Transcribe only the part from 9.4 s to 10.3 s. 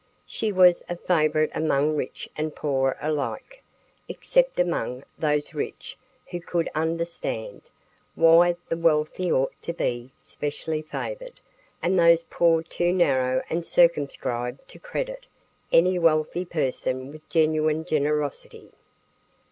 to be